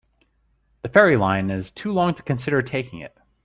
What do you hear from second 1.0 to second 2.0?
line is too